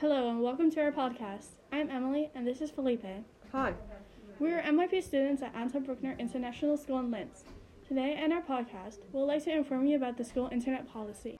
[0.00, 1.48] Hello and welcome to our podcast.
[1.72, 3.04] I'm Emily and this is Felipe.
[3.50, 3.74] Hi.
[4.38, 7.42] We are MYP students at Anton Bruckner International School in Linz.
[7.88, 11.36] Today in our podcast, we'd like to inform you about the school internet policy.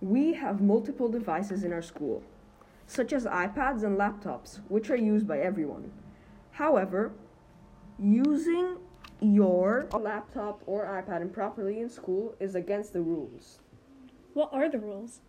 [0.00, 2.24] We have multiple devices in our school,
[2.88, 5.92] such as iPads and laptops, which are used by everyone.
[6.50, 7.12] However,
[7.98, 8.76] using
[9.20, 13.60] your laptop or iPad improperly in school is against the rules.
[14.34, 15.20] What are the rules?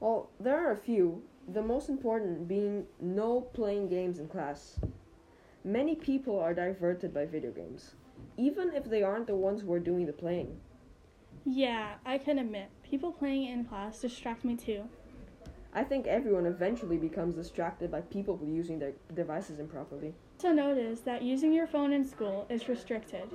[0.00, 4.80] Well, there are a few, the most important being no playing games in class.
[5.62, 7.94] Many people are diverted by video games,
[8.36, 10.60] even if they aren't the ones who are doing the playing.
[11.44, 14.84] Yeah, I can admit, people playing in class distract me too.
[15.76, 20.14] I think everyone eventually becomes distracted by people using their devices improperly.
[20.38, 23.28] Also notice that using your phone in school is restricted.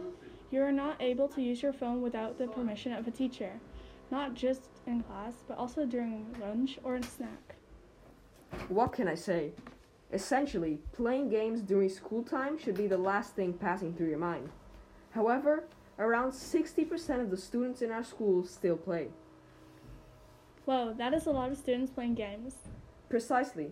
[0.50, 3.52] You are not able to use your phone without the permission of a teacher,
[4.10, 7.56] not just in class, but also during lunch or a snack.
[8.70, 9.52] What can I say?
[10.14, 14.50] Essentially, playing games during school time should be the last thing passing through your mind.
[15.12, 15.66] However,
[16.00, 19.10] around 60% of the students in our school still play.
[20.70, 22.58] Whoa, that is a lot of students playing games.
[23.10, 23.72] Precisely.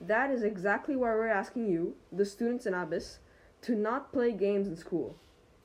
[0.00, 3.18] That is exactly why we're asking you, the students in ABIS,
[3.62, 5.16] to not play games in school.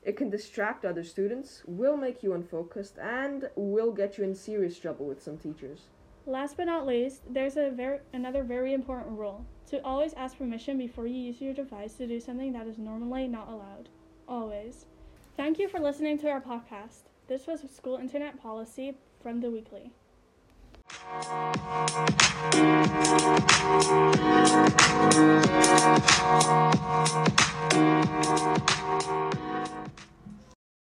[0.02, 4.76] It can distract other students, will make you unfocused, and will get you in serious
[4.76, 5.82] trouble with some teachers.
[6.26, 10.78] Last but not least, there's a very, another very important rule to always ask permission
[10.78, 13.88] before you use your device to do something that is normally not allowed.
[14.26, 14.86] Always.
[15.36, 17.02] Thank you for listening to our podcast.
[17.28, 19.92] This was School Internet Policy from The Weekly.
[21.04, 21.26] Thank
[23.86, 23.91] you.